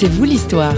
C'est 0.00 0.06
vous 0.06 0.22
l'histoire. 0.22 0.76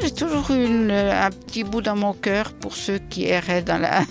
J'ai 0.00 0.10
toujours 0.12 0.48
un 0.52 1.30
petit 1.30 1.64
bout 1.64 1.82
dans 1.82 1.96
mon 1.96 2.12
cœur 2.12 2.52
pour 2.52 2.76
ceux 2.76 2.98
qui 3.10 3.26
erraient 3.26 3.64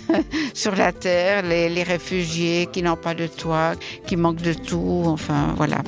sur 0.52 0.76
la 0.76 0.92
terre, 0.92 1.42
les, 1.42 1.70
les 1.70 1.84
réfugiés 1.84 2.68
qui 2.70 2.82
n'ont 2.82 2.96
pas 2.96 3.14
de 3.14 3.28
toit, 3.28 3.76
qui 4.06 4.16
manquent 4.16 4.42
de 4.42 4.52
tout, 4.52 5.04
enfin 5.06 5.54
voilà. 5.56 5.78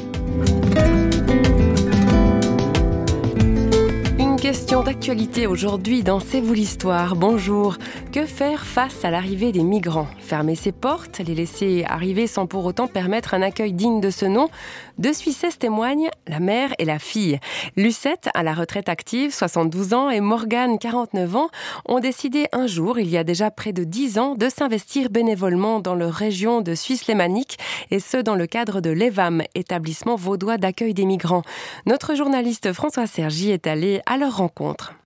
Question 5.00 5.14
d'actualité 5.14 5.46
aujourd'hui 5.46 6.02
dans 6.02 6.20
C'est 6.20 6.42
vous 6.42 6.52
l'histoire. 6.52 7.16
Bonjour. 7.16 7.78
Que 8.12 8.26
faire 8.26 8.66
face 8.66 9.02
à 9.02 9.10
l'arrivée 9.10 9.50
des 9.50 9.62
migrants? 9.62 10.08
Fermer 10.18 10.56
ses 10.56 10.72
portes, 10.72 11.20
les 11.20 11.34
laisser 11.34 11.84
arriver 11.88 12.26
sans 12.26 12.46
pour 12.46 12.66
autant 12.66 12.86
permettre 12.86 13.32
un 13.32 13.40
accueil 13.40 13.72
digne 13.72 14.02
de 14.02 14.10
ce 14.10 14.26
nom? 14.26 14.50
Deux 14.98 15.14
Suissesses 15.14 15.58
témoignent, 15.58 16.10
la 16.28 16.38
mère 16.38 16.74
et 16.78 16.84
la 16.84 16.98
fille. 16.98 17.38
Lucette, 17.76 18.28
à 18.34 18.42
la 18.42 18.52
retraite 18.52 18.90
active, 18.90 19.34
72 19.34 19.94
ans, 19.94 20.10
et 20.10 20.20
Morgane, 20.20 20.78
49 20.78 21.36
ans, 21.36 21.48
ont 21.86 22.00
décidé 22.00 22.46
un 22.52 22.66
jour, 22.66 22.98
il 22.98 23.08
y 23.08 23.16
a 23.16 23.24
déjà 23.24 23.50
près 23.50 23.72
de 23.72 23.84
10 23.84 24.18
ans, 24.18 24.34
de 24.34 24.50
s'investir 24.50 25.08
bénévolement 25.08 25.80
dans 25.80 25.94
leur 25.94 26.12
région 26.12 26.60
de 26.60 26.74
Suisse 26.74 27.06
lémanique, 27.06 27.58
et 27.90 28.00
ce 28.00 28.18
dans 28.18 28.36
le 28.36 28.46
cadre 28.46 28.82
de 28.82 28.90
l'EVAM, 28.90 29.42
établissement 29.54 30.16
vaudois 30.16 30.58
d'accueil 30.58 30.92
des 30.92 31.06
migrants. 31.06 31.42
Notre 31.86 32.14
journaliste 32.14 32.74
François 32.74 33.06
Sergi 33.06 33.50
est 33.50 33.66
allé 33.66 34.02
à 34.04 34.18
leur 34.18 34.36
rencontre. 34.36 34.99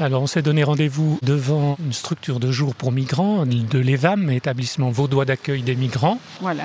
Alors, 0.00 0.22
on 0.22 0.26
s'est 0.28 0.42
donné 0.42 0.62
rendez-vous 0.62 1.18
devant 1.22 1.76
une 1.84 1.92
structure 1.92 2.38
de 2.38 2.52
jour 2.52 2.76
pour 2.76 2.92
migrants 2.92 3.44
de 3.44 3.78
l'EVAM, 3.80 4.30
établissement 4.30 4.90
vaudois 4.90 5.24
d'accueil 5.24 5.62
des 5.62 5.74
migrants, 5.74 6.20
Voilà. 6.40 6.64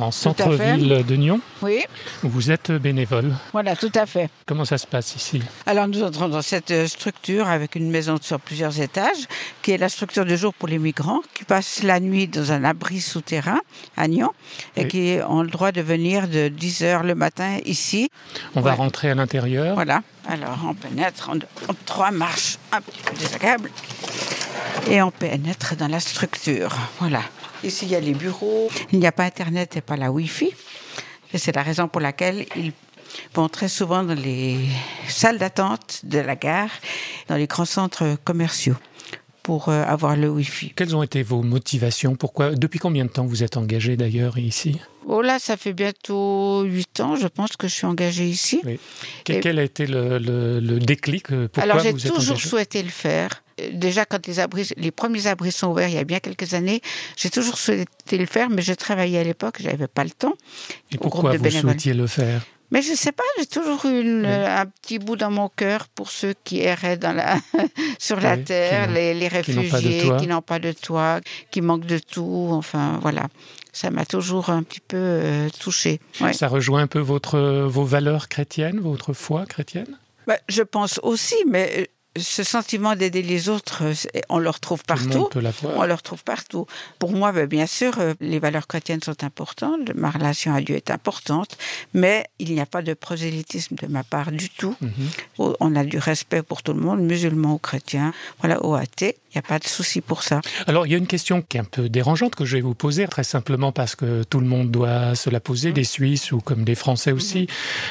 En 0.00 0.10
centre-ville 0.10 1.04
de 1.06 1.16
Nyon, 1.16 1.40
Oui, 1.62 1.82
vous 2.22 2.50
êtes 2.50 2.70
bénévole. 2.72 3.32
voilà, 3.52 3.76
tout 3.76 3.92
à 3.94 4.06
fait. 4.06 4.28
Comment 4.46 4.64
ça 4.64 4.78
se 4.78 4.86
passe 4.86 5.14
ici? 5.16 5.42
Alors 5.66 5.88
nous 5.88 6.02
entrons 6.02 6.28
dans 6.28 6.42
cette 6.42 6.70
euh, 6.70 6.86
structure 6.86 7.48
avec 7.48 7.74
une 7.74 7.90
maison 7.90 8.16
sur 8.20 8.40
plusieurs 8.40 8.80
étages, 8.80 9.26
qui 9.62 9.72
est 9.72 9.78
la 9.78 9.88
structure 9.88 10.24
de 10.24 10.34
jour 10.36 10.54
pour 10.54 10.68
les 10.68 10.78
migrants, 10.78 11.20
qui 11.34 11.44
passent 11.44 11.82
la 11.82 12.00
nuit 12.00 12.28
dans 12.28 12.52
un 12.52 12.64
abri 12.64 13.00
souterrain 13.00 13.60
à 13.96 14.08
Nyon, 14.08 14.30
et 14.76 14.88
qui 14.88 15.18
ont 15.28 15.42
le 15.42 15.48
droit 15.50 15.72
de 15.72 15.80
venir 15.80 16.28
de 16.28 16.48
10h 16.48 17.02
le 17.04 17.14
matin 17.14 17.58
ici. 17.66 18.08
On 18.54 18.60
va 18.60 18.74
rentrer 18.74 19.10
à 19.10 19.14
l'intérieur. 19.14 19.74
Voilà. 19.74 20.02
Alors 20.28 20.58
on 20.68 20.74
pénètre 20.74 21.30
en, 21.30 21.34
en 21.36 21.74
trois 21.84 22.10
marches 22.12 22.58
un 22.72 22.80
petit 22.80 23.00
peu 23.04 23.14
désagréables, 23.16 23.70
et 24.88 25.02
on 25.02 25.10
pénètre 25.10 25.76
dans 25.76 25.88
la 25.88 26.00
structure. 26.00 26.74
Voilà. 27.00 27.20
Ici 27.64 27.86
il 27.86 27.92
y 27.92 27.94
a 27.96 28.00
les 28.00 28.14
bureaux. 28.14 28.68
Il 28.92 28.98
n'y 28.98 29.06
a 29.06 29.12
pas 29.12 29.24
Internet 29.24 29.76
et 29.76 29.80
pas 29.80 29.96
la 29.96 30.10
Wi-Fi. 30.10 30.50
Et 31.32 31.38
c'est 31.38 31.54
la 31.54 31.62
raison 31.62 31.88
pour 31.88 32.00
laquelle 32.00 32.44
ils 32.56 32.72
vont 33.34 33.48
très 33.48 33.68
souvent 33.68 34.02
dans 34.02 34.14
les 34.14 34.56
salles 35.08 35.38
d'attente 35.38 36.00
de 36.04 36.18
la 36.18 36.36
gare, 36.36 36.70
dans 37.28 37.36
les 37.36 37.46
grands 37.46 37.64
centres 37.64 38.16
commerciaux 38.24 38.76
pour 39.42 39.68
euh, 39.70 39.82
avoir 39.84 40.14
le 40.16 40.28
Wi-Fi. 40.30 40.72
Quelles 40.76 40.94
ont 40.94 41.02
été 41.02 41.22
vos 41.22 41.42
motivations? 41.42 42.14
Pourquoi 42.14 42.50
Depuis 42.54 42.78
combien 42.78 43.04
de 43.04 43.10
temps 43.10 43.26
vous 43.26 43.42
êtes 43.42 43.56
engagé 43.56 43.96
d'ailleurs 43.96 44.38
ici? 44.38 44.78
Oh 45.08 45.20
là, 45.20 45.40
ça 45.40 45.56
fait 45.56 45.72
bientôt 45.72 46.62
huit 46.62 47.00
ans, 47.00 47.16
je 47.16 47.26
pense 47.26 47.56
que 47.56 47.66
je 47.66 47.72
suis 47.74 47.86
engagée 47.86 48.26
ici. 48.28 48.60
Oui. 48.64 48.78
Que- 49.24 49.32
Et- 49.32 49.40
Quel 49.40 49.58
a 49.58 49.64
été 49.64 49.86
le, 49.86 50.18
le- 50.18 50.60
le 50.60 50.78
déclic? 50.78 51.26
Pourquoi 51.26 51.62
Alors 51.64 51.80
j'ai 51.80 51.90
vous 51.90 52.06
êtes 52.06 52.12
toujours 52.14 52.40
souhaité 52.40 52.82
le 52.84 52.88
faire. 52.90 53.41
Euh, 53.60 53.70
Déjà 53.72 54.04
quand 54.04 54.26
les 54.26 54.40
abris, 54.40 54.70
les 54.76 54.90
premiers 54.90 55.26
abris 55.26 55.52
sont 55.52 55.68
ouverts 55.68 55.88
il 55.88 55.94
y 55.94 55.98
a 55.98 56.04
bien 56.04 56.20
quelques 56.20 56.54
années, 56.54 56.80
j'ai 57.16 57.30
toujours 57.30 57.58
souhaité 57.58 58.18
le 58.18 58.26
faire, 58.26 58.48
mais 58.50 58.62
je 58.62 58.72
travaillais 58.72 59.18
à 59.18 59.24
l'époque, 59.24 59.56
j'avais 59.60 59.88
pas 59.88 60.04
le 60.04 60.10
temps. 60.10 60.34
Et 60.90 60.98
pourquoi 60.98 61.32
vous 61.32 61.38
bénévoles. 61.42 61.70
souhaitiez 61.72 61.94
le 61.94 62.06
faire? 62.06 62.42
Mais 62.70 62.80
je 62.80 62.94
sais 62.94 63.12
pas, 63.12 63.22
j'ai 63.38 63.44
toujours 63.44 63.84
eu 63.84 64.00
une- 64.00 64.24
un 64.24 64.64
petit 64.64 64.98
bout 64.98 65.14
dans 65.16 65.30
mon 65.30 65.50
cœur 65.50 65.88
pour 65.88 66.10
ceux 66.10 66.32
qui 66.42 66.60
erraient 66.60 66.96
dans 66.96 67.12
la, 67.12 67.36
sur 67.98 68.18
la 68.18 68.38
terre, 68.38 68.90
les, 68.90 69.28
réfugiés 69.28 70.10
qui 70.18 70.26
n'ont 70.26 70.40
pas 70.40 70.58
de 70.58 70.72
toit, 70.72 71.20
qui 71.50 71.60
manquent 71.60 71.84
de 71.84 71.98
tout. 71.98 72.48
Enfin 72.50 72.98
voilà, 73.02 73.28
ça 73.74 73.90
m'a 73.90 74.06
toujours 74.06 74.48
un 74.48 74.62
petit 74.62 74.80
peu 74.80 74.96
euh, 74.96 75.48
touchée. 75.60 76.00
Ouais. 76.22 76.32
Ça 76.32 76.48
rejoint 76.48 76.80
un 76.80 76.86
peu 76.86 76.98
votre, 77.00 77.38
vos 77.66 77.84
valeurs 77.84 78.28
chrétiennes, 78.30 78.80
votre 78.80 79.12
foi 79.12 79.44
chrétienne? 79.44 79.98
Bah, 80.26 80.38
je 80.48 80.62
pense 80.62 80.98
aussi, 81.02 81.36
mais 81.46 81.70
euh, 81.76 81.84
ce 82.16 82.42
sentiment 82.42 82.94
d'aider 82.94 83.22
les 83.22 83.48
autres, 83.48 83.82
on 84.28 84.38
le 84.38 84.50
retrouve 84.50 84.80
le 84.80 84.86
partout. 84.86 85.28
On 85.64 85.84
le 85.84 85.94
retrouve 85.94 86.22
partout. 86.24 86.66
Pour 86.98 87.12
moi, 87.12 87.32
ben, 87.32 87.46
bien 87.46 87.66
sûr, 87.66 87.98
euh, 87.98 88.14
les 88.20 88.38
valeurs 88.38 88.66
chrétiennes 88.66 89.02
sont 89.02 89.24
importantes, 89.24 89.94
ma 89.94 90.10
relation 90.10 90.54
à 90.54 90.60
Dieu 90.60 90.76
est 90.76 90.90
importante, 90.90 91.56
mais 91.94 92.26
il 92.38 92.52
n'y 92.52 92.60
a 92.60 92.66
pas 92.66 92.82
de 92.82 92.92
prosélytisme 92.94 93.76
de 93.76 93.86
ma 93.86 94.04
part 94.04 94.30
du 94.30 94.50
tout. 94.50 94.76
Mhm. 94.80 95.54
On 95.60 95.74
a 95.74 95.84
du 95.84 95.98
respect 95.98 96.42
pour 96.42 96.62
tout 96.62 96.74
le 96.74 96.80
monde, 96.80 97.00
musulmans 97.00 97.54
ou 97.54 97.58
chrétiens, 97.58 98.12
voilà, 98.40 98.64
ou 98.64 98.74
athées. 98.74 99.16
Il 99.30 99.38
n'y 99.38 99.38
a 99.38 99.48
pas 99.48 99.58
de 99.58 99.66
souci 99.66 100.02
pour 100.02 100.22
ça. 100.22 100.42
Alors, 100.66 100.86
il 100.86 100.92
y 100.92 100.94
a 100.94 100.98
une 100.98 101.06
question 101.06 101.40
qui 101.40 101.56
est 101.56 101.60
un 101.60 101.64
peu 101.64 101.88
dérangeante 101.88 102.34
que 102.34 102.44
je 102.44 102.56
vais 102.56 102.62
vous 102.62 102.74
poser, 102.74 103.08
très 103.08 103.24
simplement 103.24 103.72
parce 103.72 103.96
que 103.96 104.22
tout 104.24 104.40
le 104.40 104.46
monde 104.46 104.70
doit 104.70 105.14
se 105.14 105.30
la 105.30 105.40
poser, 105.40 105.72
des 105.72 105.84
Suisses 105.84 106.32
ou 106.32 106.40
comme 106.40 106.64
des 106.64 106.74
Français 106.74 107.12
aussi. 107.12 107.46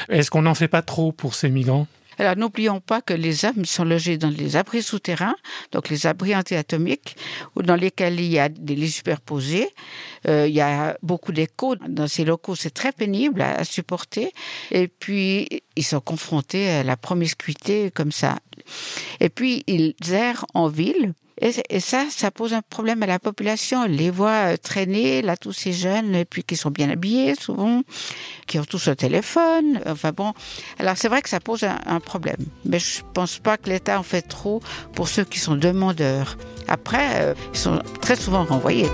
Est-ce 0.08 0.30
qu'on 0.30 0.42
n'en 0.42 0.54
fait 0.54 0.68
pas 0.68 0.82
trop 0.82 1.10
pour 1.10 1.34
ces 1.34 1.48
migrants? 1.48 1.88
Alors 2.22 2.36
n'oublions 2.36 2.78
pas 2.78 3.02
que 3.02 3.14
les 3.14 3.44
hommes 3.44 3.64
sont 3.64 3.84
logés 3.84 4.16
dans 4.16 4.30
les 4.30 4.54
abris 4.54 4.80
souterrains, 4.80 5.34
donc 5.72 5.88
les 5.88 6.06
abris 6.06 6.36
antiatomiques, 6.36 7.16
dans 7.56 7.74
lesquels 7.74 8.20
il 8.20 8.30
y 8.30 8.38
a 8.38 8.48
des 8.48 8.76
lits 8.76 8.92
superposés. 8.92 9.68
Euh, 10.28 10.46
il 10.46 10.54
y 10.54 10.60
a 10.60 10.96
beaucoup 11.02 11.32
d'écho 11.32 11.74
dans 11.74 12.06
ces 12.06 12.24
locaux, 12.24 12.54
c'est 12.54 12.70
très 12.70 12.92
pénible 12.92 13.42
à, 13.42 13.56
à 13.56 13.64
supporter. 13.64 14.32
Et 14.70 14.86
puis 14.86 15.64
ils 15.74 15.82
sont 15.82 16.00
confrontés 16.00 16.70
à 16.70 16.84
la 16.84 16.96
promiscuité 16.96 17.90
comme 17.90 18.12
ça. 18.12 18.38
Et 19.18 19.28
puis 19.28 19.64
ils 19.66 19.96
errent 20.12 20.46
en 20.54 20.68
ville. 20.68 21.14
Et, 21.40 21.80
ça, 21.80 22.06
ça 22.10 22.30
pose 22.30 22.54
un 22.54 22.62
problème 22.62 23.02
à 23.02 23.06
la 23.06 23.18
population. 23.18 23.82
On 23.82 23.86
les 23.86 24.10
voit 24.10 24.52
euh, 24.52 24.56
traîner, 24.56 25.22
là, 25.22 25.36
tous 25.36 25.52
ces 25.52 25.72
jeunes, 25.72 26.14
et 26.14 26.24
puis 26.24 26.44
qui 26.44 26.56
sont 26.56 26.70
bien 26.70 26.90
habillés, 26.90 27.34
souvent, 27.34 27.82
qui 28.46 28.58
ont 28.58 28.64
tous 28.64 28.88
un 28.88 28.94
téléphone. 28.94 29.80
Enfin 29.86 30.12
bon, 30.12 30.32
alors 30.78 30.96
c'est 30.96 31.08
vrai 31.08 31.22
que 31.22 31.28
ça 31.28 31.40
pose 31.40 31.64
un, 31.64 31.78
un 31.86 32.00
problème, 32.00 32.44
mais 32.64 32.78
je 32.78 33.02
pense 33.14 33.38
pas 33.38 33.56
que 33.56 33.70
l'État 33.70 33.98
en 33.98 34.02
fait 34.02 34.22
trop 34.22 34.60
pour 34.94 35.08
ceux 35.08 35.24
qui 35.24 35.38
sont 35.38 35.56
demandeurs. 35.56 36.36
Après, 36.68 37.22
euh, 37.22 37.34
ils 37.52 37.58
sont 37.58 37.82
très 38.00 38.16
souvent 38.16 38.44
renvoyés. 38.44 38.88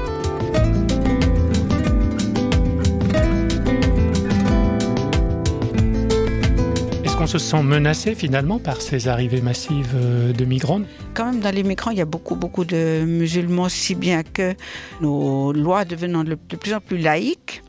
Se 7.29 7.39
sent 7.39 7.63
menacé 7.63 8.15
finalement 8.15 8.59
par 8.59 8.81
ces 8.81 9.07
arrivées 9.09 9.43
massives 9.43 9.93
euh, 9.95 10.33
de 10.33 10.45
migrants 10.47 10.81
Quand 11.15 11.27
même, 11.27 11.41
dans 11.41 11.55
les 11.55 11.63
migrants, 11.63 11.91
il 11.91 11.99
y 11.99 12.01
a 12.01 12.07
beaucoup, 12.07 12.37
beaucoup 12.37 12.65
de 12.65 13.05
musulmans, 13.07 13.69
si 13.69 13.95
bien 13.95 14.23
que 14.23 14.55
nos 15.03 15.53
lois 15.53 15.85
devenant 15.85 16.25
de 16.25 16.35
plus 16.37 16.73
en 16.73 16.81
plus 16.81 16.97
laïques, 16.99 17.63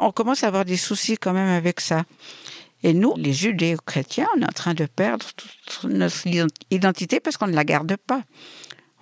on 0.00 0.12
commence 0.12 0.44
à 0.44 0.48
avoir 0.48 0.64
des 0.64 0.78
soucis 0.78 1.18
quand 1.18 1.34
même 1.34 1.48
avec 1.48 1.80
ça. 1.80 2.04
Et 2.82 2.94
nous, 2.94 3.14
les 3.18 3.32
judéo-chrétiens, 3.34 4.26
on 4.36 4.40
est 4.40 4.44
en 4.46 4.52
train 4.54 4.72
de 4.74 4.86
perdre 4.86 5.26
toute 5.36 5.90
notre 5.90 6.16
identité 6.70 7.20
parce 7.20 7.36
qu'on 7.36 7.48
ne 7.48 7.54
la 7.54 7.64
garde 7.64 7.96
pas. 7.96 8.22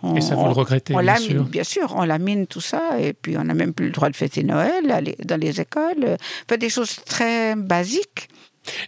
On- 0.03 0.17
Et 0.17 0.21
ça, 0.21 0.35
vous 0.35 0.45
le 0.45 0.51
regrettez, 0.51 0.95
on 0.95 1.01
bien 1.01 1.17
sûr. 1.17 1.45
bien 1.45 1.65
sûr, 1.65 1.95
on 1.97 2.05
lamine 2.05 2.47
tout 2.49 2.61
ça, 2.61 2.99
et 3.01 3.13
puis 3.13 3.37
on 3.39 3.45
n'a 3.45 3.55
même 3.55 3.73
plus 3.73 3.87
le 3.87 3.93
droit 3.93 4.11
de 4.11 4.17
fêter 4.17 4.43
Noël 4.43 5.15
dans 5.25 5.41
les 5.41 5.61
écoles. 5.61 6.17
Enfin, 6.49 6.57
des 6.59 6.69
choses 6.69 6.97
très 7.07 7.55
basiques. 7.57 8.29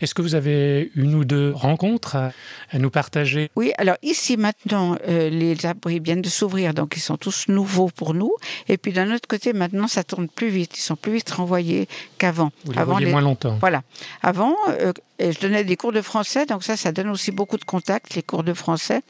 Est-ce 0.01 0.15
que 0.15 0.23
vous 0.23 0.35
avez 0.35 0.91
une 0.95 1.15
ou 1.15 1.25
deux 1.25 1.53
rencontres 1.55 2.17
à, 2.17 2.33
à 2.71 2.79
nous 2.79 2.91
partager? 2.91 3.51
Oui, 3.57 3.73
alors 3.79 3.97
ici 4.03 4.37
maintenant, 4.37 4.97
euh, 5.09 5.29
les 5.31 5.67
abris 5.67 6.01
viennent 6.01 6.23
de 6.23 6.29
s'ouvrir, 6.29 6.75
donc 6.75 6.95
ils 6.97 7.01
sont 7.01 7.17
tous 7.17 7.49
nouveaux 7.49 7.89
pour 7.89 8.15
nous. 8.15 8.33
Et 8.69 8.77
puis 8.79 8.93
d'un 8.93 9.13
autre 9.15 9.29
côté, 9.29 9.53
maintenant, 9.53 9.89
ça 9.89 10.05
tourne 10.05 10.29
plus 10.29 10.49
vite. 10.49 10.77
Ils 10.79 10.83
sont 10.83 10.97
plus 10.97 11.13
vite 11.13 11.31
renvoyés 11.31 11.89
qu'avant. 12.19 12.51
Vous 12.65 12.73
les 12.73 12.79
Avant, 12.79 12.99
les- 12.99 13.11
moins 13.11 13.21
longtemps. 13.21 13.57
Voilà. 13.61 13.83
Avant, 14.23 14.55
euh, 14.69 14.93
je 15.21 15.39
donnais 15.41 15.65
des 15.65 15.77
cours 15.77 15.93
de 15.93 16.03
français, 16.03 16.47
donc 16.47 16.63
ça, 16.65 16.77
ça 16.77 16.93
donne 16.93 17.09
aussi 17.09 17.31
beaucoup 17.31 17.57
de 17.57 17.65
contacts, 17.65 18.15
les 18.15 18.23
cours 18.23 18.43
de 18.45 18.53
français. 18.55 19.01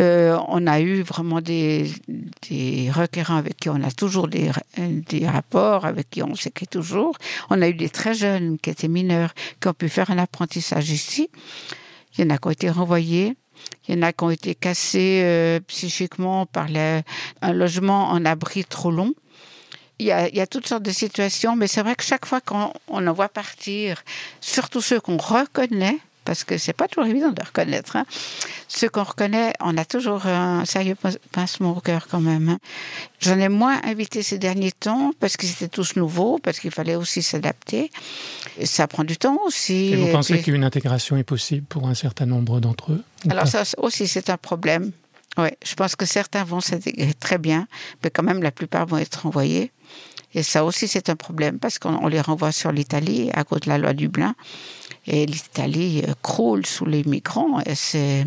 Euh, 0.00 0.38
on 0.48 0.66
a 0.66 0.80
eu 0.80 1.02
vraiment 1.02 1.40
des, 1.40 1.90
requérants 2.90 3.36
avec 3.36 3.56
qui 3.58 3.68
on 3.68 3.82
a 3.82 3.90
toujours 3.90 4.28
des, 4.28 4.50
rapports, 5.26 5.84
avec 5.84 6.10
qui 6.10 6.22
on 6.22 6.34
s'écrit 6.34 6.66
toujours. 6.66 7.16
On 7.50 7.60
a 7.60 7.68
eu 7.68 7.74
des 7.74 7.90
très 7.90 8.14
jeunes 8.14 8.58
qui 8.58 8.70
étaient 8.70 8.88
mineurs, 8.88 9.34
qui 9.60 9.68
ont 9.68 9.74
pu 9.74 9.88
faire 9.88 10.10
un 10.10 10.18
apprentissage 10.18 10.90
ici. 10.90 11.28
Il 12.16 12.24
y 12.24 12.26
en 12.26 12.30
a 12.30 12.38
qui 12.38 12.48
ont 12.48 12.50
été 12.50 12.70
renvoyés. 12.70 13.36
Il 13.86 13.94
y 13.94 13.98
en 13.98 14.02
a 14.02 14.12
qui 14.12 14.24
ont 14.24 14.30
été 14.30 14.54
cassés 14.54 15.20
euh, 15.24 15.60
psychiquement 15.60 16.46
par 16.46 16.66
un 17.42 17.52
logement 17.52 18.10
en 18.10 18.24
abri 18.24 18.64
trop 18.64 18.90
long. 18.90 19.14
Il 19.98 20.06
y, 20.06 20.10
a, 20.10 20.46
toutes 20.48 20.66
sortes 20.66 20.82
de 20.82 20.90
situations, 20.90 21.54
mais 21.54 21.68
c'est 21.68 21.80
vrai 21.80 21.94
que 21.94 22.02
chaque 22.02 22.26
fois 22.26 22.40
qu'on 22.40 22.72
on 22.88 23.06
en 23.06 23.12
voit 23.12 23.28
partir, 23.28 24.02
surtout 24.40 24.80
ceux 24.80 24.98
qu'on 24.98 25.16
reconnaît, 25.16 25.98
parce 26.24 26.44
que 26.44 26.58
c'est 26.58 26.72
pas 26.72 26.88
toujours 26.88 27.06
évident 27.06 27.30
de 27.30 27.42
reconnaître. 27.42 27.96
Hein. 27.96 28.04
Ceux 28.68 28.88
qu'on 28.88 29.02
reconnaît, 29.02 29.52
on 29.60 29.76
a 29.76 29.84
toujours 29.84 30.26
un 30.26 30.64
sérieux 30.64 30.96
pincement 31.32 31.76
au 31.76 31.80
cœur 31.80 32.06
quand 32.10 32.20
même. 32.20 32.48
Hein. 32.48 32.58
J'en 33.20 33.38
ai 33.38 33.48
moins 33.48 33.80
invité 33.84 34.22
ces 34.22 34.38
derniers 34.38 34.72
temps 34.72 35.12
parce 35.20 35.36
qu'ils 35.36 35.50
étaient 35.50 35.68
tous 35.68 35.96
nouveaux, 35.96 36.38
parce 36.38 36.60
qu'il 36.60 36.70
fallait 36.70 36.96
aussi 36.96 37.22
s'adapter. 37.22 37.90
Ça 38.64 38.86
prend 38.86 39.04
du 39.04 39.16
temps 39.16 39.38
aussi. 39.46 39.92
Et 39.92 39.96
vous 39.96 40.12
pensez 40.12 40.40
qu'une 40.42 40.64
intégration 40.64 41.16
est 41.16 41.24
possible 41.24 41.66
pour 41.66 41.88
un 41.88 41.94
certain 41.94 42.26
nombre 42.26 42.60
d'entre 42.60 42.92
eux 42.92 43.04
Alors 43.28 43.46
ça 43.46 43.62
aussi, 43.78 44.08
c'est 44.08 44.30
un 44.30 44.36
problème. 44.36 44.92
Oui, 45.38 45.48
je 45.64 45.74
pense 45.74 45.96
que 45.96 46.04
certains 46.04 46.44
vont 46.44 46.60
s'intégrer 46.60 47.14
très 47.14 47.38
bien, 47.38 47.66
mais 48.04 48.10
quand 48.10 48.22
même 48.22 48.42
la 48.42 48.50
plupart 48.50 48.86
vont 48.86 48.98
être 48.98 49.22
renvoyés. 49.22 49.72
Et 50.34 50.42
ça 50.42 50.64
aussi, 50.64 50.88
c'est 50.88 51.10
un 51.10 51.16
problème 51.16 51.58
parce 51.58 51.78
qu'on 51.78 52.06
les 52.06 52.20
renvoie 52.20 52.52
sur 52.52 52.72
l'Italie 52.72 53.30
à 53.34 53.44
cause 53.44 53.60
de 53.60 53.68
la 53.68 53.78
loi 53.78 53.92
Dublin. 53.92 54.34
Et 55.06 55.26
l'Italie 55.26 56.02
euh, 56.06 56.12
croule 56.22 56.64
sous 56.64 56.84
les 56.84 57.02
migrants. 57.04 57.60
Et 57.66 57.74
c'est, 57.74 58.24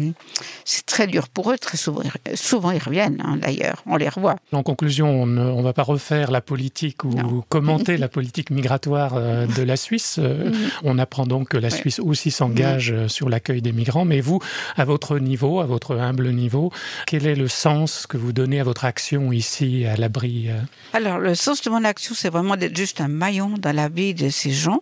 c'est 0.65 0.85
très 0.85 1.07
dur 1.07 1.29
pour 1.29 1.51
eux. 1.51 1.57
Très 1.57 1.77
souvent, 1.77 2.01
souvent 2.33 2.71
ils 2.71 2.83
reviennent, 2.83 3.21
hein, 3.23 3.37
d'ailleurs. 3.37 3.81
On 3.85 3.95
les 3.95 4.09
revoit. 4.09 4.35
En 4.51 4.63
conclusion, 4.63 5.23
on 5.23 5.25
ne 5.25 5.61
va 5.61 5.73
pas 5.73 5.83
refaire 5.83 6.31
la 6.31 6.41
politique 6.41 7.03
ou 7.03 7.43
commenter 7.47 7.97
la 8.05 8.09
politique 8.09 8.49
migratoire 8.49 9.13
euh, 9.15 9.47
de 9.47 9.63
la 9.63 9.77
Suisse. 9.77 10.17
Euh, 10.19 10.49
mm-hmm. 10.49 10.69
On 10.83 10.99
apprend 10.99 11.25
donc 11.25 11.49
que 11.49 11.57
la 11.57 11.69
Suisse 11.69 11.99
aussi 11.99 12.29
s'engage 12.29 12.91
mm-hmm. 12.91 13.07
sur 13.07 13.29
l'accueil 13.29 13.61
des 13.61 13.71
migrants. 13.71 14.05
Mais 14.05 14.19
vous, 14.19 14.39
à 14.75 14.83
votre 14.83 15.17
niveau, 15.19 15.61
à 15.61 15.65
votre 15.65 15.95
humble 15.95 16.29
niveau, 16.31 16.71
quel 17.07 17.25
est 17.25 17.35
le 17.35 17.47
sens 17.47 18.05
que 18.05 18.17
vous 18.17 18.33
donnez 18.33 18.59
à 18.59 18.63
votre 18.63 18.83
action 18.83 19.31
ici 19.31 19.85
à 19.85 19.95
l'abri 19.95 20.49
Alors, 20.93 21.19
le 21.19 21.35
sens 21.35 21.61
de 21.61 21.69
mon 21.69 21.85
action, 21.85 22.13
c'est 22.15 22.29
vraiment 22.29 22.57
d'être 22.57 22.75
juste 22.75 22.99
un 22.99 23.07
maillon 23.07 23.53
dans 23.57 23.75
la 23.75 23.87
vie 23.87 24.13
de 24.13 24.29
ces 24.29 24.51
gens 24.51 24.81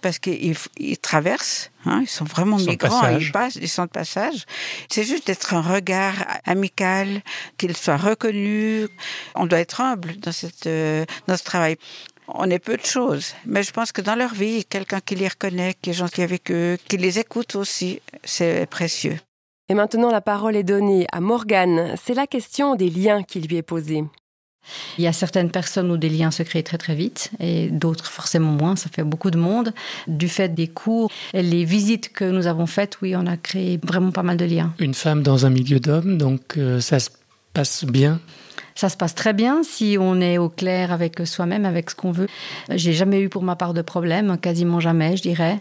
parce 0.00 0.18
qu'ils 0.18 0.56
traversent, 1.00 1.70
hein, 1.86 2.00
ils 2.02 2.08
sont 2.08 2.24
vraiment 2.24 2.56
migrants, 2.56 3.08
ils 3.18 3.32
passent, 3.32 3.56
ils 3.56 3.68
sont 3.68 3.84
de 3.84 3.90
passage. 3.90 4.44
C'est 4.88 5.04
juste 5.04 5.26
d'être 5.26 5.54
un 5.54 5.62
regard 5.62 6.14
amical, 6.44 7.22
qu'ils 7.58 7.76
soient 7.76 7.96
reconnus. 7.96 8.88
On 9.34 9.46
doit 9.46 9.60
être 9.60 9.80
humble 9.80 10.16
dans, 10.16 10.32
cette, 10.32 10.66
euh, 10.66 11.04
dans 11.26 11.36
ce 11.36 11.44
travail. 11.44 11.76
On 12.28 12.48
est 12.48 12.60
peu 12.60 12.76
de 12.76 12.84
choses, 12.84 13.34
mais 13.44 13.62
je 13.62 13.72
pense 13.72 13.90
que 13.90 14.00
dans 14.00 14.14
leur 14.14 14.34
vie, 14.34 14.64
quelqu'un 14.64 15.00
qui 15.00 15.16
les 15.16 15.28
reconnaît, 15.28 15.74
qui 15.80 15.90
est 15.90 15.94
gentil 15.94 16.22
avec 16.22 16.50
eux, 16.50 16.78
qui 16.88 16.96
les 16.96 17.18
écoute 17.18 17.56
aussi, 17.56 18.00
c'est 18.22 18.68
précieux. 18.70 19.18
Et 19.68 19.74
maintenant, 19.74 20.10
la 20.10 20.20
parole 20.20 20.56
est 20.56 20.64
donnée 20.64 21.06
à 21.12 21.20
Morgane. 21.20 21.94
C'est 22.02 22.14
la 22.14 22.26
question 22.26 22.74
des 22.74 22.90
liens 22.90 23.22
qui 23.22 23.40
lui 23.40 23.56
est 23.56 23.62
posée. 23.62 24.04
Il 24.98 25.04
y 25.04 25.06
a 25.06 25.12
certaines 25.12 25.50
personnes 25.50 25.90
où 25.90 25.96
des 25.96 26.08
liens 26.08 26.30
se 26.30 26.42
créent 26.42 26.62
très 26.62 26.78
très 26.78 26.94
vite 26.94 27.30
et 27.40 27.68
d'autres 27.68 28.06
forcément 28.06 28.52
moins, 28.52 28.76
ça 28.76 28.88
fait 28.92 29.02
beaucoup 29.02 29.30
de 29.30 29.38
monde. 29.38 29.72
Du 30.06 30.28
fait 30.28 30.48
des 30.48 30.68
cours 30.68 31.10
et 31.32 31.42
les 31.42 31.64
visites 31.64 32.12
que 32.12 32.24
nous 32.24 32.46
avons 32.46 32.66
faites, 32.66 32.98
oui, 33.02 33.16
on 33.16 33.26
a 33.26 33.36
créé 33.36 33.80
vraiment 33.82 34.10
pas 34.10 34.22
mal 34.22 34.36
de 34.36 34.44
liens. 34.44 34.72
Une 34.78 34.94
femme 34.94 35.22
dans 35.22 35.46
un 35.46 35.50
milieu 35.50 35.80
d'hommes, 35.80 36.18
donc 36.18 36.56
euh, 36.56 36.80
ça 36.80 37.00
se 37.00 37.10
passe 37.52 37.84
bien? 37.84 38.20
Ça 38.80 38.88
se 38.88 38.96
passe 38.96 39.14
très 39.14 39.34
bien 39.34 39.62
si 39.62 39.98
on 40.00 40.22
est 40.22 40.38
au 40.38 40.48
clair 40.48 40.90
avec 40.90 41.20
soi-même, 41.26 41.66
avec 41.66 41.90
ce 41.90 41.94
qu'on 41.94 42.12
veut. 42.12 42.28
J'ai 42.70 42.94
jamais 42.94 43.20
eu 43.20 43.28
pour 43.28 43.42
ma 43.42 43.54
part 43.54 43.74
de 43.74 43.82
problème, 43.82 44.38
quasiment 44.38 44.80
jamais, 44.80 45.18
je 45.18 45.22
dirais. 45.22 45.58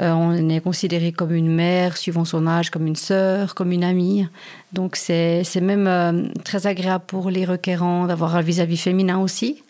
Euh, 0.00 0.12
on 0.12 0.48
est 0.48 0.60
considéré 0.60 1.10
comme 1.10 1.34
une 1.34 1.52
mère, 1.52 1.96
suivant 1.96 2.24
son 2.24 2.46
âge, 2.46 2.70
comme 2.70 2.86
une 2.86 2.94
sœur, 2.94 3.56
comme 3.56 3.72
une 3.72 3.82
amie. 3.82 4.24
Donc 4.72 4.94
c'est 4.94 5.44
même 5.60 5.88
euh, 5.88 6.28
très 6.44 6.68
agréable 6.68 7.02
pour 7.08 7.28
les 7.28 7.44
requérants 7.44 8.06
d'avoir 8.06 8.36
un 8.36 8.40
vis-à-vis 8.40 8.76
féminin 8.76 9.18
aussi. 9.18 9.64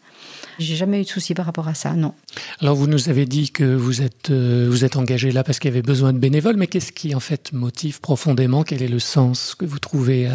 J'ai 0.58 0.76
jamais 0.76 1.00
eu 1.00 1.04
de 1.04 1.08
soucis 1.08 1.34
par 1.34 1.46
rapport 1.46 1.68
à 1.68 1.74
ça, 1.74 1.94
non. 1.94 2.14
Alors 2.60 2.74
vous 2.74 2.86
nous 2.86 3.08
avez 3.08 3.26
dit 3.26 3.50
que 3.50 3.64
vous 3.64 4.02
êtes 4.02 4.30
euh, 4.30 4.66
vous 4.70 4.84
êtes 4.84 4.96
engagé 4.96 5.30
là 5.32 5.44
parce 5.44 5.58
qu'il 5.58 5.70
y 5.70 5.72
avait 5.72 5.82
besoin 5.82 6.12
de 6.12 6.18
bénévoles, 6.18 6.56
mais 6.56 6.66
qu'est-ce 6.66 6.92
qui 6.92 7.14
en 7.14 7.20
fait 7.20 7.52
motive 7.52 8.00
profondément? 8.00 8.62
Quel 8.62 8.82
est 8.82 8.88
le 8.88 8.98
sens 8.98 9.54
que 9.54 9.64
vous 9.64 9.78
trouvez 9.78 10.28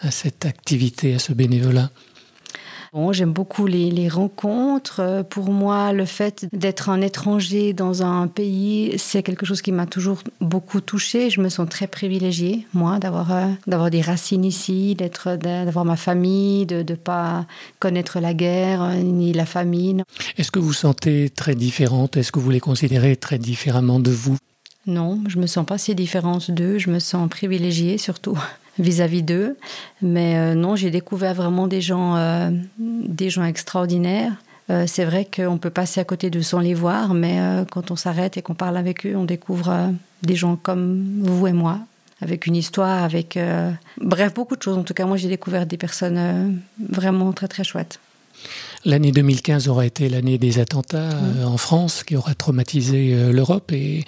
à 0.00 0.10
cette 0.10 0.46
activité, 0.46 1.14
à 1.14 1.18
ce 1.18 1.32
bénévolat? 1.32 1.90
Bon, 2.92 3.12
j'aime 3.12 3.32
beaucoup 3.32 3.66
les, 3.66 4.08
rencontres. 4.08 5.24
Pour 5.28 5.50
moi, 5.50 5.92
le 5.92 6.06
fait 6.06 6.46
d'être 6.52 6.88
un 6.88 7.00
étranger 7.00 7.72
dans 7.74 8.02
un 8.02 8.26
pays, 8.26 8.94
c'est 8.96 9.22
quelque 9.22 9.44
chose 9.44 9.60
qui 9.60 9.72
m'a 9.72 9.86
toujours 9.86 10.22
beaucoup 10.40 10.80
touchée. 10.80 11.28
Je 11.28 11.40
me 11.40 11.48
sens 11.48 11.68
très 11.68 11.86
privilégiée, 11.86 12.66
moi, 12.72 12.98
d'avoir 12.98 13.32
euh, 13.32 13.46
d'avoir 13.66 13.90
des 13.90 14.00
racines 14.00 14.44
ici, 14.44 14.94
d'être 14.94 15.36
d'avoir 15.36 15.84
ma 15.84 15.96
famille, 15.96 16.64
de 16.64 16.84
ne 16.88 16.94
pas 16.94 17.44
connaître 17.80 18.20
la 18.20 18.32
guerre 18.32 18.82
euh, 18.82 18.94
ni 18.94 19.32
la 19.32 19.46
famine. 19.46 20.04
Est-ce 20.38 20.50
que 20.50 20.58
vous 20.58 20.72
sentez 20.72 21.28
très 21.28 21.54
différente? 21.54 22.16
Est-ce 22.16 22.32
que 22.32 22.38
vous 22.38 22.50
les 22.50 22.60
considérez 22.60 23.16
très 23.16 23.38
différemment 23.38 24.00
de 24.00 24.10
vous? 24.10 24.38
Non, 24.86 25.20
je 25.28 25.38
me 25.38 25.46
sens 25.46 25.66
pas 25.66 25.76
si 25.76 25.94
différente 25.94 26.50
d'eux. 26.50 26.78
Je 26.78 26.88
me 26.88 26.98
sens 26.98 27.28
privilégiée 27.28 27.98
surtout 27.98 28.38
vis-à-vis 28.78 29.22
d'eux. 29.22 29.56
Mais 30.02 30.36
euh, 30.36 30.54
non, 30.54 30.76
j'ai 30.76 30.90
découvert 30.90 31.34
vraiment 31.34 31.66
des 31.66 31.80
gens, 31.80 32.16
euh, 32.16 32.50
des 32.78 33.30
gens 33.30 33.44
extraordinaires. 33.44 34.32
Euh, 34.70 34.84
c'est 34.86 35.04
vrai 35.04 35.26
qu'on 35.26 35.58
peut 35.58 35.70
passer 35.70 36.00
à 36.00 36.04
côté 36.04 36.30
d'eux 36.30 36.42
sans 36.42 36.60
les 36.60 36.74
voir, 36.74 37.14
mais 37.14 37.38
quand 37.70 37.90
on 37.90 37.96
s'arrête 37.96 38.36
et 38.36 38.42
qu'on 38.42 38.54
parle 38.54 38.76
avec 38.76 39.06
eux, 39.06 39.16
on 39.16 39.24
découvre 39.24 39.92
des 40.22 40.36
gens 40.36 40.56
comme 40.56 41.22
vous 41.22 41.46
et 41.46 41.52
moi, 41.52 41.78
avec 42.20 42.46
une 42.46 42.56
histoire, 42.56 43.02
avec... 43.02 43.38
bref, 43.98 44.34
beaucoup 44.34 44.56
de 44.56 44.62
choses. 44.62 44.76
En 44.76 44.82
tout 44.82 44.94
cas, 44.94 45.06
moi, 45.06 45.16
j'ai 45.16 45.28
découvert 45.28 45.64
des 45.64 45.78
personnes 45.78 46.60
vraiment 46.78 47.32
très, 47.32 47.48
très 47.48 47.64
chouettes. 47.64 47.98
L'année 48.84 49.10
2015 49.12 49.68
aura 49.68 49.86
été 49.86 50.08
l'année 50.08 50.38
des 50.38 50.60
attentats 50.60 51.10
euh, 51.10 51.44
en 51.44 51.56
France, 51.56 52.04
qui 52.04 52.16
aura 52.16 52.34
traumatisé 52.34 53.12
euh, 53.12 53.32
l'Europe 53.32 53.72
et 53.72 54.04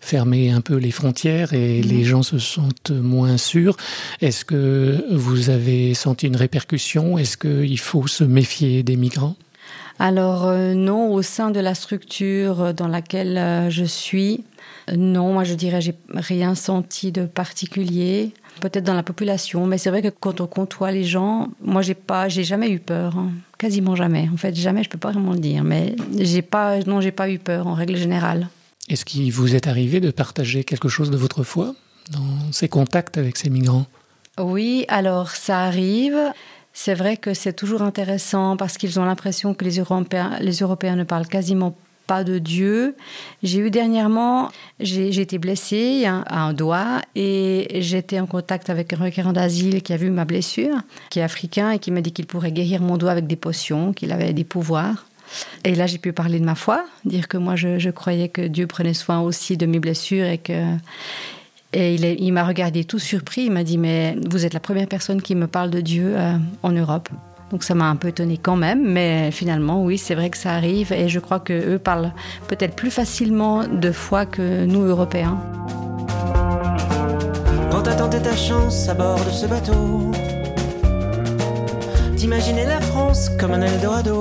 fermé 0.00 0.50
un 0.50 0.60
peu 0.60 0.76
les 0.76 0.90
frontières 0.90 1.52
et 1.52 1.82
les 1.82 2.04
gens 2.04 2.22
se 2.22 2.38
sentent 2.38 2.90
moins 2.90 3.36
sûrs. 3.36 3.76
Est-ce 4.20 4.44
que 4.44 5.04
vous 5.10 5.50
avez 5.50 5.94
senti 5.94 6.26
une 6.26 6.36
répercussion? 6.36 7.18
Est-ce 7.18 7.36
qu'il 7.36 7.78
faut 7.78 8.06
se 8.06 8.24
méfier 8.24 8.82
des 8.82 8.96
migrants? 8.96 9.36
Alors 9.98 10.46
euh, 10.46 10.74
non, 10.74 11.12
au 11.12 11.22
sein 11.22 11.50
de 11.50 11.60
la 11.60 11.74
structure 11.74 12.74
dans 12.74 12.88
laquelle 12.88 13.70
je 13.70 13.84
suis, 13.84 14.44
non, 14.94 15.32
moi 15.32 15.44
je 15.44 15.54
dirais 15.54 15.80
j'ai 15.80 15.94
rien 16.14 16.54
senti 16.54 17.12
de 17.12 17.26
particulier 17.26 18.32
peut-être 18.60 18.84
dans 18.84 18.94
la 18.94 19.02
population, 19.02 19.66
mais 19.66 19.78
c'est 19.78 19.90
vrai 19.90 20.02
que 20.02 20.08
quand 20.08 20.40
on 20.40 20.46
côtoie 20.46 20.90
les 20.90 21.04
gens, 21.04 21.48
moi 21.62 21.82
j'ai 21.82 21.94
pas, 21.94 22.28
j'ai 22.28 22.44
jamais 22.44 22.70
eu 22.70 22.78
peur, 22.78 23.16
hein. 23.16 23.30
quasiment 23.58 23.96
jamais. 23.96 24.28
En 24.32 24.36
fait, 24.36 24.54
jamais, 24.54 24.82
je 24.82 24.88
peux 24.88 24.98
pas 24.98 25.12
vraiment 25.12 25.32
le 25.32 25.38
dire, 25.38 25.64
mais 25.64 25.96
j'ai 26.18 26.42
pas, 26.42 26.78
non, 26.80 27.00
j'ai 27.00 27.12
pas 27.12 27.30
eu 27.30 27.38
peur 27.38 27.66
en 27.66 27.74
règle 27.74 27.96
générale. 27.96 28.48
Est-ce 28.88 29.04
qu'il 29.04 29.32
vous 29.32 29.54
est 29.54 29.66
arrivé 29.66 30.00
de 30.00 30.10
partager 30.10 30.64
quelque 30.64 30.88
chose 30.88 31.10
de 31.10 31.16
votre 31.16 31.42
foi 31.42 31.74
dans 32.12 32.52
ces 32.52 32.68
contacts 32.68 33.18
avec 33.18 33.36
ces 33.36 33.50
migrants? 33.50 33.86
Oui, 34.38 34.84
alors 34.88 35.30
ça 35.30 35.60
arrive. 35.60 36.18
C'est 36.76 36.94
vrai 36.94 37.16
que 37.16 37.34
c'est 37.34 37.52
toujours 37.52 37.82
intéressant 37.82 38.56
parce 38.56 38.76
qu'ils 38.76 38.98
ont 38.98 39.04
l'impression 39.04 39.54
que 39.54 39.64
les 39.64 39.78
Européens, 39.78 40.32
les 40.40 40.58
Européens 40.58 40.96
ne 40.96 41.04
parlent 41.04 41.28
quasiment 41.28 41.76
pas 42.08 42.24
de 42.24 42.38
Dieu. 42.38 42.96
J'ai 43.44 43.60
eu 43.60 43.70
dernièrement, 43.70 44.50
j'ai 44.80 45.20
été 45.20 45.38
blessée 45.38 46.04
à 46.04 46.42
un 46.42 46.52
doigt 46.52 47.00
et 47.14 47.78
j'étais 47.80 48.18
en 48.18 48.26
contact 48.26 48.70
avec 48.70 48.92
un 48.92 48.96
requérant 48.96 49.32
d'asile 49.32 49.82
qui 49.82 49.92
a 49.92 49.96
vu 49.96 50.10
ma 50.10 50.24
blessure, 50.24 50.76
qui 51.10 51.20
est 51.20 51.22
africain 51.22 51.70
et 51.70 51.78
qui 51.78 51.92
m'a 51.92 52.00
dit 52.00 52.12
qu'il 52.12 52.26
pourrait 52.26 52.52
guérir 52.52 52.82
mon 52.82 52.96
doigt 52.96 53.12
avec 53.12 53.28
des 53.28 53.36
potions, 53.36 53.92
qu'il 53.92 54.12
avait 54.12 54.32
des 54.32 54.44
pouvoirs. 54.44 55.06
Et 55.64 55.74
là, 55.74 55.86
j'ai 55.86 55.98
pu 55.98 56.12
parler 56.12 56.38
de 56.38 56.44
ma 56.44 56.54
foi, 56.54 56.84
dire 57.04 57.28
que 57.28 57.36
moi, 57.36 57.56
je, 57.56 57.90
croyais 57.90 58.28
que 58.28 58.42
Dieu 58.42 58.66
prenait 58.66 58.94
soin 58.94 59.20
aussi 59.20 59.56
de 59.56 59.66
mes 59.66 59.78
blessures 59.78 60.26
et 60.26 60.38
que. 60.38 60.74
Et 61.76 61.96
il, 61.96 62.32
m'a 62.32 62.44
regardé 62.44 62.84
tout 62.84 63.00
surpris. 63.00 63.42
Il 63.46 63.50
m'a 63.50 63.64
dit 63.64 63.78
Mais 63.78 64.16
vous 64.30 64.46
êtes 64.46 64.54
la 64.54 64.60
première 64.60 64.86
personne 64.86 65.20
qui 65.20 65.34
me 65.34 65.48
parle 65.48 65.70
de 65.70 65.80
Dieu 65.80 66.14
euh, 66.16 66.36
en 66.62 66.70
Europe. 66.70 67.08
Donc 67.50 67.64
ça 67.64 67.74
m'a 67.74 67.90
un 67.90 67.96
peu 67.96 68.08
étonné 68.08 68.38
quand 68.38 68.56
même, 68.56 68.82
mais 68.84 69.30
finalement 69.30 69.84
oui, 69.84 69.98
c'est 69.98 70.14
vrai 70.14 70.30
que 70.30 70.36
ça 70.36 70.54
arrive 70.54 70.92
et 70.92 71.08
je 71.08 71.20
crois 71.20 71.38
que 71.38 71.52
eux 71.74 71.78
parlent 71.78 72.12
peut-être 72.48 72.74
plus 72.74 72.90
facilement 72.90 73.66
de 73.68 73.92
foi 73.92 74.24
que 74.24 74.64
nous 74.64 74.82
Européens. 74.82 75.38
Quand 77.70 77.82
t'as 77.82 77.94
tenté 77.94 78.20
ta 78.20 78.34
chance 78.34 78.88
à 78.88 78.94
bord 78.94 79.24
de 79.24 79.30
ce 79.30 79.46
bateau, 79.46 80.10
t'imaginais 82.16 82.66
la 82.66 82.80
France 82.80 83.28
comme 83.38 83.52
un 83.52 83.62
Eldorado. 83.62 84.20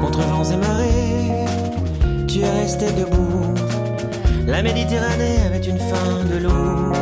Contre 0.00 0.20
vents 0.20 0.44
et 0.44 0.56
marées, 0.56 1.46
tu 2.28 2.40
es 2.40 2.50
resté 2.50 2.86
debout. 2.92 3.85
La 4.46 4.62
Méditerranée 4.62 5.38
avait 5.44 5.58
une 5.58 5.78
fin 5.78 6.24
de 6.30 6.36
l'eau. 6.38 6.92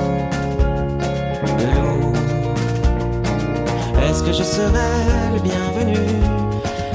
De 1.59 1.67
l'eau. 1.75 2.13
Est-ce 4.03 4.23
que 4.23 4.33
je 4.33 4.43
serai 4.43 4.91
le 5.35 5.41
bienvenu 5.41 5.99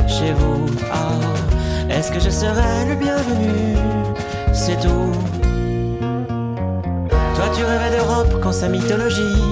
chez 0.08 0.34
vous? 0.34 0.65
Ah, 0.91 1.94
est-ce 1.94 2.12
que 2.12 2.20
je 2.20 2.32
serai 2.32 2.88
le 2.89 2.96
bienvenu? 2.96 3.77
C'est 4.51 4.79
tout. 4.79 5.12
Toi, 7.36 7.46
tu 7.56 7.63
rêvais 7.63 7.96
d'Europe 7.96 8.41
quand 8.41 8.51
sa 8.51 8.70
mythologie. 8.70 9.44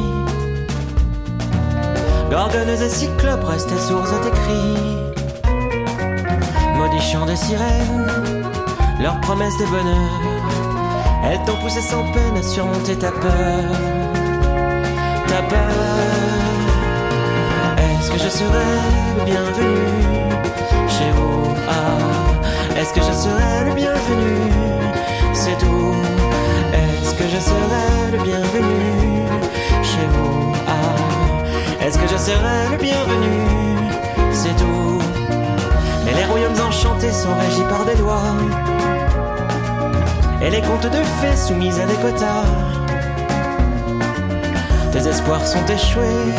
Gorgones 2.32 2.70
et 2.70 2.90
cyclopes 2.90 3.44
restaient 3.44 3.78
sourds 3.78 4.12
à 4.16 4.20
tes 4.24 4.32
cris. 4.32 4.78
Maudits 6.76 7.02
chants 7.02 7.28
de 7.28 7.36
sirènes, 7.36 8.08
leurs 9.00 9.22
promesses 9.22 9.58
de 9.60 9.66
bonheur 9.68 10.37
Elles 11.24 11.44
t'ont 11.46 11.58
poussé 11.58 11.82
sans 11.82 12.04
peine 12.12 12.38
à 12.38 12.44
surmonter 12.44 12.98
ta 12.98 13.12
peur. 13.12 13.64
Ta 15.28 15.42
peur. 15.44 15.58
Est-ce 17.78 18.12
que 18.12 18.18
je 18.18 18.30
serai 18.30 18.70
le 19.18 19.26
bienvenu 19.26 19.78
chez 20.88 21.12
vous? 21.12 21.56
Ah, 21.68 22.80
est-ce 22.80 22.94
que 22.94 23.02
je 23.02 23.12
serai 23.12 23.66
le 23.66 23.74
bienvenu? 23.74 24.52
C'est 25.34 25.58
tout. 25.58 25.96
Est-ce 26.74 27.14
que 27.16 27.24
je 27.28 27.40
serai 27.40 28.12
le 28.12 28.24
bienvenu 28.24 29.28
chez 29.84 30.08
vous? 30.14 30.54
Ah, 30.68 31.84
est-ce 31.86 31.98
que 31.98 32.08
je 32.08 32.18
serai 32.18 32.70
le 32.72 32.78
bienvenu? 32.78 33.38
C'est 34.32 34.56
tout. 34.56 35.00
Mais 36.06 36.14
les 36.14 36.26
royaumes 36.26 36.62
enchantés 36.66 37.12
sont 37.12 37.36
régis 37.36 37.66
par 37.70 37.84
des 37.86 37.96
lois. 37.96 38.36
Et 40.42 40.50
les 40.50 40.62
contes 40.62 40.86
de 40.86 41.04
fées 41.20 41.36
soumis 41.36 41.80
à 41.80 41.86
des 41.86 41.96
quotas. 41.96 42.46
Tes 44.92 45.08
espoirs 45.08 45.46
sont 45.46 45.66
échoués 45.66 46.32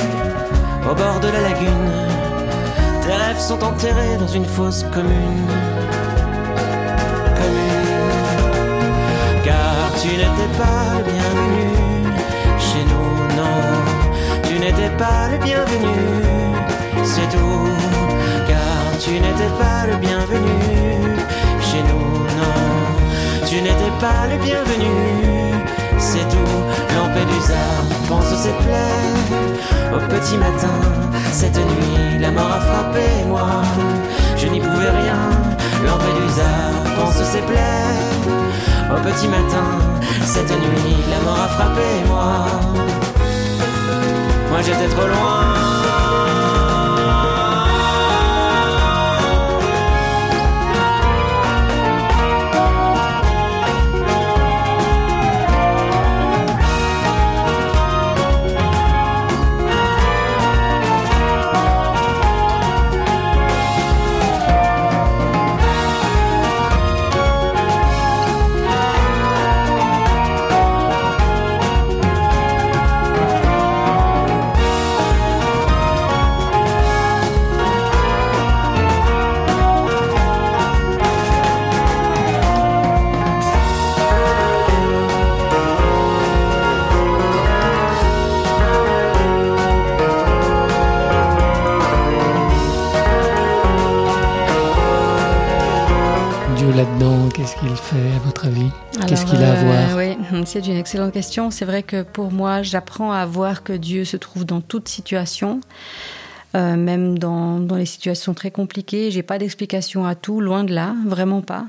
au 0.90 0.94
bord 0.94 1.20
de 1.20 1.28
la 1.28 1.40
lagune. 1.40 1.92
Tes 3.02 3.12
rêves 3.12 3.38
sont 3.38 3.62
enterrés 3.62 4.16
dans 4.18 4.28
une 4.28 4.44
fosse 4.44 4.84
commune. 4.92 5.46
Commune. 7.40 7.98
Car 9.44 9.92
tu 10.00 10.08
n'étais 10.08 10.52
pas 10.56 10.98
le 10.98 11.04
bienvenu 11.12 11.68
chez 12.58 12.84
nous, 12.90 13.36
non. 13.36 14.48
Tu 14.48 14.58
n'étais 14.58 14.90
pas 14.96 15.28
le 15.30 15.38
bienvenu, 15.38 15.98
c'est 17.04 17.28
tout. 17.36 17.68
Car 18.46 18.98
tu 19.00 19.12
n'étais 19.12 19.52
pas 19.58 19.86
le 19.86 19.96
bienvenu 19.96 20.17
pas 24.00 24.26
le 24.30 24.36
bienvenu, 24.42 24.94
c'est 25.98 26.26
tout. 26.28 26.58
Lampedusa 26.94 27.64
pense 28.08 28.32
ses 28.34 28.54
plaies 28.62 29.94
au 29.94 29.98
petit 30.08 30.36
matin. 30.36 30.78
Cette 31.32 31.56
nuit, 31.56 32.18
la 32.20 32.30
mort 32.30 32.52
a 32.52 32.60
frappé 32.60 33.24
moi. 33.26 33.62
Je 34.36 34.46
n'y 34.46 34.60
pouvais 34.60 34.90
rien. 35.02 35.22
Lampedusa 35.84 36.52
pense 36.96 37.22
ses 37.22 37.42
plaies 37.42 37.98
au 38.90 39.00
petit 39.06 39.28
matin. 39.28 39.68
Cette 40.24 40.50
nuit, 40.50 40.96
la 41.10 41.20
mort 41.24 41.40
a 41.40 41.48
frappé 41.48 41.88
moi. 42.06 42.46
Moi 44.50 44.60
j'étais 44.62 44.88
trop 44.94 45.06
loin. 45.06 45.37
Qu'il 97.60 97.76
fait 97.76 98.14
à 98.16 98.18
votre 98.24 98.46
avis? 98.46 98.70
Qu'est-ce 99.06 99.24
qu'il 99.24 99.42
a 99.42 99.52
à 99.52 99.56
euh, 99.56 99.86
voir? 99.86 99.96
Oui, 99.96 100.44
c'est 100.46 100.66
une 100.66 100.76
excellente 100.76 101.12
question. 101.12 101.50
C'est 101.50 101.64
vrai 101.64 101.82
que 101.82 102.02
pour 102.02 102.32
moi, 102.32 102.62
j'apprends 102.62 103.12
à 103.12 103.24
voir 103.26 103.62
que 103.62 103.72
Dieu 103.72 104.04
se 104.04 104.16
trouve 104.16 104.44
dans 104.44 104.60
toute 104.60 104.88
situation. 104.88 105.60
euh, 106.54 106.76
même 106.76 107.18
dans, 107.18 107.60
dans 107.60 107.76
les 107.76 107.86
situations 107.86 108.32
très 108.32 108.50
compliquées, 108.50 109.10
j'ai 109.10 109.22
pas 109.22 109.38
d'explication 109.38 110.06
à 110.06 110.14
tout, 110.14 110.40
loin 110.40 110.64
de 110.64 110.74
là, 110.74 110.94
vraiment 111.06 111.42
pas. 111.42 111.66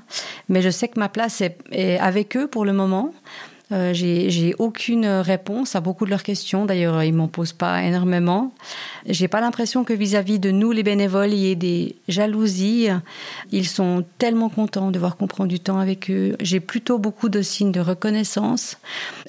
Mais 0.48 0.62
je 0.62 0.70
sais 0.70 0.88
que 0.88 1.00
ma 1.00 1.10
place 1.10 1.42
est, 1.42 1.58
est 1.72 1.98
avec 2.00 2.38
eux 2.38 2.48
pour 2.48 2.66
le 2.66 2.74
moment. 2.74 3.14
Euh, 3.72 3.94
j'ai 3.94 4.56
aucune 4.58 5.06
réponse 5.06 5.76
à 5.76 5.82
beaucoup 5.82 6.06
de 6.06 6.10
leurs 6.10 6.24
questions. 6.24 6.66
D'ailleurs, 6.66 7.04
ils 7.04 7.14
m'en 7.14 7.28
posent 7.28 7.54
pas 7.54 7.84
énormément. 7.84 8.52
J'ai 9.06 9.28
pas 9.28 9.42
l'impression 9.42 9.84
que 9.84 9.94
vis-à-vis 9.94 10.40
de 10.40 10.52
nous, 10.52 10.72
les 10.72 10.84
bénévoles, 10.84 11.34
il 11.34 11.40
y 11.40 11.52
ait 11.52 11.56
des 11.56 11.96
jalousies. 12.08 12.88
Ils 13.52 13.68
sont 13.68 14.04
tellement 14.18 14.50
contents 14.50 14.92
de 14.92 14.98
voir 14.98 15.18
qu'on 15.18 15.28
prend 15.28 15.46
du 15.46 15.60
temps 15.60 15.80
avec 15.80 16.10
eux. 16.10 16.36
J'ai 16.40 16.60
plutôt 16.60 16.98
beaucoup 16.98 17.30
de 17.30 17.42
signes 17.42 17.72
de 17.72 17.82
reconnaissance. 17.82 18.78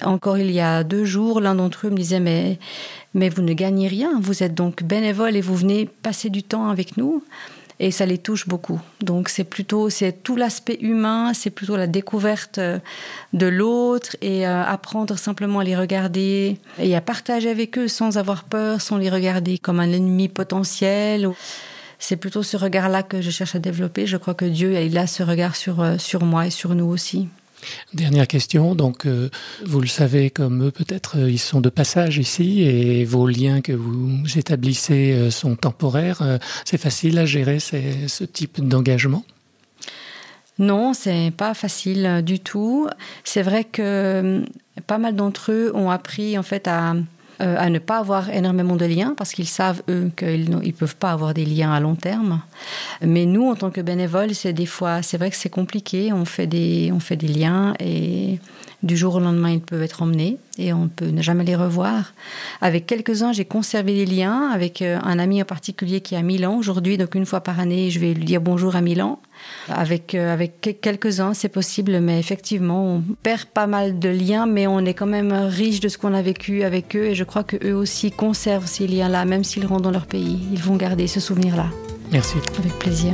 Encore 0.01 0.37
il 0.37 0.51
y 0.51 0.59
a 0.59 0.83
deux 0.83 1.05
jours, 1.05 1.39
l'un 1.39 1.55
d'entre 1.55 1.87
eux 1.87 1.89
me 1.91 1.97
disait 1.97 2.19
mais 2.19 3.29
vous 3.29 3.41
ne 3.41 3.53
gagnez 3.53 3.87
rien. 3.87 4.19
Vous 4.19 4.41
êtes 4.41 4.55
donc 4.55 4.83
bénévole 4.83 5.35
et 5.35 5.41
vous 5.41 5.55
venez 5.55 5.85
passer 5.85 6.29
du 6.29 6.43
temps 6.43 6.69
avec 6.69 6.97
nous 6.97 7.23
et 7.81 7.89
ça 7.89 8.05
les 8.05 8.19
touche 8.19 8.47
beaucoup. 8.47 8.79
Donc 9.01 9.27
c'est 9.27 9.43
plutôt 9.43 9.89
c'est 9.89 10.11
tout 10.11 10.35
l'aspect 10.35 10.77
humain, 10.81 11.33
c'est 11.33 11.49
plutôt 11.49 11.75
la 11.75 11.87
découverte 11.87 12.59
euh, 12.59 12.77
de 13.33 13.47
l'autre 13.47 14.15
et 14.21 14.47
euh, 14.47 14.63
apprendre 14.63 15.17
simplement 15.17 15.59
à 15.59 15.63
les 15.63 15.75
regarder 15.75 16.59
et 16.77 16.95
à 16.95 17.01
partager 17.01 17.49
avec 17.49 17.79
eux 17.79 17.87
sans 17.87 18.19
avoir 18.19 18.43
peur, 18.43 18.81
sans 18.81 18.97
les 18.97 19.09
regarder 19.09 19.57
comme 19.57 19.79
un 19.79 19.91
ennemi 19.91 20.29
potentiel. 20.29 21.27
C'est 21.97 22.17
plutôt 22.17 22.43
ce 22.43 22.55
regard-là 22.55 23.01
que 23.01 23.19
je 23.19 23.31
cherche 23.31 23.55
à 23.55 23.59
développer. 23.59 24.05
Je 24.05 24.17
crois 24.17 24.35
que 24.35 24.45
Dieu 24.45 24.79
il 24.79 24.95
a 24.99 25.07
ce 25.07 25.23
regard 25.23 25.55
sur 25.55 25.81
euh, 25.81 25.97
sur 25.97 26.23
moi 26.23 26.45
et 26.45 26.51
sur 26.51 26.75
nous 26.75 26.85
aussi. 26.85 27.29
Dernière 27.93 28.27
question, 28.27 28.75
donc 28.75 29.05
euh, 29.05 29.29
vous 29.65 29.81
le 29.81 29.87
savez 29.87 30.29
comme 30.29 30.67
eux 30.67 30.71
peut-être, 30.71 31.17
euh, 31.17 31.29
ils 31.29 31.39
sont 31.39 31.61
de 31.61 31.69
passage 31.69 32.17
ici 32.17 32.63
et 32.63 33.05
vos 33.05 33.27
liens 33.27 33.61
que 33.61 33.73
vous 33.73 34.23
établissez 34.35 35.13
euh, 35.13 35.31
sont 35.31 35.55
temporaires. 35.55 36.39
C'est 36.65 36.77
facile 36.77 37.17
à 37.19 37.25
gérer 37.25 37.59
ce 37.59 38.23
type 38.23 38.65
d'engagement? 38.65 39.23
Non, 40.59 40.93
c'est 40.93 41.31
pas 41.35 41.53
facile 41.53 42.21
du 42.23 42.39
tout. 42.39 42.87
C'est 43.23 43.41
vrai 43.41 43.63
que 43.63 44.43
pas 44.87 44.97
mal 44.97 45.15
d'entre 45.15 45.51
eux 45.51 45.71
ont 45.73 45.89
appris 45.89 46.37
en 46.37 46.43
fait 46.43 46.67
à, 46.67 46.95
euh, 47.41 47.55
à 47.57 47.69
ne 47.69 47.79
pas 47.79 47.97
avoir 47.97 48.29
énormément 48.29 48.75
de 48.75 48.85
liens 48.85 49.13
parce 49.17 49.31
qu'ils 49.31 49.47
savent 49.47 49.81
eux 49.89 50.11
qu'ils 50.15 50.49
ne 50.49 50.71
peuvent 50.71 50.95
pas 50.95 51.11
avoir 51.11 51.33
des 51.33 51.45
liens 51.45 51.73
à 51.73 51.79
long 51.79 51.95
terme. 51.95 52.41
Mais 53.01 53.25
nous, 53.25 53.49
en 53.49 53.55
tant 53.55 53.71
que 53.71 53.81
bénévoles, 53.81 54.35
c'est 54.35 54.53
des 54.53 54.65
fois, 54.65 55.01
c'est 55.01 55.17
vrai 55.17 55.31
que 55.31 55.35
c'est 55.35 55.49
compliqué. 55.49 56.13
On 56.13 56.25
fait 56.25 56.47
des, 56.47 56.91
on 56.93 56.99
fait 56.99 57.15
des 57.15 57.27
liens 57.27 57.73
et 57.79 58.39
du 58.83 58.97
jour 58.97 59.15
au 59.15 59.19
lendemain, 59.19 59.51
ils 59.51 59.61
peuvent 59.61 59.81
être 59.81 60.01
emmenés 60.01 60.37
et 60.57 60.73
on 60.73 60.87
peut 60.87 61.07
ne 61.07 61.21
jamais 61.21 61.43
les 61.43 61.55
revoir. 61.55 62.13
Avec 62.61 62.85
quelques-uns, 62.85 63.31
j'ai 63.31 63.45
conservé 63.45 63.93
des 63.93 64.05
liens 64.05 64.49
avec 64.51 64.81
euh, 64.81 64.99
un 65.03 65.19
ami 65.19 65.41
en 65.41 65.45
particulier 65.45 66.01
qui 66.01 66.15
est 66.15 66.17
à 66.17 66.23
Milan 66.23 66.55
aujourd'hui. 66.55 66.97
Donc 66.97 67.15
une 67.15 67.25
fois 67.25 67.41
par 67.41 67.59
année, 67.59 67.89
je 67.89 67.99
vais 67.99 68.13
lui 68.13 68.25
dire 68.25 68.41
bonjour 68.41 68.75
à 68.75 68.81
Milan. 68.81 69.19
Avec, 69.69 70.15
euh, 70.15 70.33
avec 70.33 70.59
que- 70.61 70.69
quelques-uns, 70.71 71.33
c'est 71.33 71.49
possible, 71.49 71.99
mais 71.99 72.19
effectivement, 72.19 72.95
on 72.95 73.03
perd 73.23 73.45
pas 73.45 73.67
mal 73.67 73.99
de 73.99 74.09
liens, 74.09 74.45
mais 74.47 74.67
on 74.67 74.79
est 74.85 74.93
quand 74.93 75.05
même 75.07 75.31
riche 75.31 75.79
de 75.79 75.87
ce 75.89 75.97
qu'on 75.97 76.13
a 76.13 76.21
vécu 76.21 76.63
avec 76.63 76.95
eux. 76.95 77.05
Et 77.05 77.15
je 77.15 77.23
crois 77.23 77.43
qu'eux 77.43 77.73
aussi 77.73 78.11
conservent 78.11 78.65
ces 78.67 78.87
liens-là, 78.87 79.25
même 79.25 79.43
s'ils 79.43 79.65
rentrent 79.65 79.83
dans 79.83 79.91
leur 79.91 80.05
pays. 80.07 80.39
Ils 80.51 80.59
vont 80.61 80.75
garder 80.75 81.07
ce 81.07 81.19
souvenir-là, 81.19 81.67
Merci. 82.11 82.37
avec 82.59 82.73
plaisir. 82.79 83.13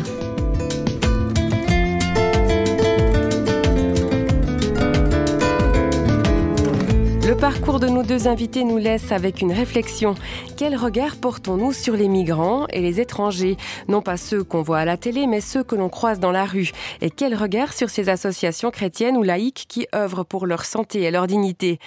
Parcours 7.38 7.79
de 7.79 7.88
nos 7.88 8.01
deux 8.01 8.27
invités 8.27 8.63
nous 8.63 8.77
laisse 8.77 9.12
avec 9.12 9.41
une 9.41 9.51
réflexion. 9.51 10.15
Quel 10.58 10.75
regard 10.75 11.17
portons-nous 11.17 11.72
sur 11.72 11.94
les 11.94 12.08
migrants 12.08 12.65
et 12.74 12.82
les 12.82 13.00
étrangers? 13.00 13.58
Non 13.88 14.01
pas 14.01 14.17
ceux 14.17 14.44
qu'on 14.44 14.63
voit 14.63 14.79
à 14.79 14.86
la 14.86 14.98
télé, 14.98 15.27
mais 15.27 15.39
ceux 15.39 15.63
que 15.63 15.75
l'on 15.75 15.89
croise 15.89 16.20
dans 16.20 16.32
la 16.32 16.46
rue. 16.46 16.72
Et 17.01 17.12
quel 17.12 17.36
regard 17.36 17.74
sur 17.74 17.91
ces 17.91 18.10
associations 18.10 18.72
chrétiennes 18.72 19.17
ou 19.17 19.24
laïques 19.24 19.65
qui 19.70 19.88
œuvrent 19.94 20.25
pour 20.25 20.48
leur 20.48 20.65
santé 20.65 21.03
et 21.03 21.12
leur 21.12 21.27
dignité? 21.27 21.79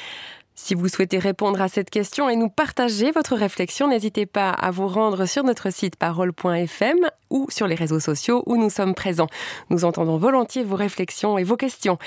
Si 0.62 0.74
vous 0.74 0.88
souhaitez 0.88 1.18
répondre 1.18 1.60
à 1.62 1.68
cette 1.68 1.90
question 1.90 2.28
et 2.28 2.36
nous 2.36 2.50
partager 2.50 3.10
votre 3.10 3.34
réflexion, 3.34 3.88
n'hésitez 3.88 4.26
pas 4.26 4.50
à 4.50 4.70
vous 4.70 4.88
rendre 4.88 5.24
sur 5.26 5.42
notre 5.42 5.70
site 5.72 5.96
parole.fm 5.96 6.98
ou 7.30 7.46
sur 7.48 7.66
les 7.66 7.74
réseaux 7.74 7.98
sociaux 7.98 8.42
où 8.46 8.56
nous 8.56 8.70
sommes 8.70 8.94
présents. 8.94 9.28
Nous 9.70 9.84
entendons 9.84 10.18
volontiers 10.18 10.62
vos 10.62 10.76
réflexions 10.76 11.38
et 11.38 11.44
vos 11.44 11.56
questions. 11.56 11.98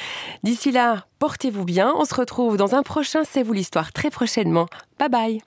D'ici 0.44 0.72
là, 0.72 1.06
portez-vous 1.20 1.66
bien. 1.66 1.94
On 1.98 2.06
se 2.06 2.14
retrouve 2.14 2.56
dans 2.56 2.76
un 2.76 2.84
prochain 2.84 3.24
C'est 3.24 3.44
vous 3.44 3.54
l'histoire 3.54 3.92
très 3.92 4.12
prochainement. 4.12 4.68
Bye 5.00 5.10
bye. 5.10 5.42